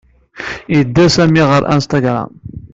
[0.75, 2.31] Yedda Sami ɣer Instagram.